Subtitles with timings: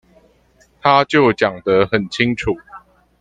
[0.81, 2.57] 他就講得很清楚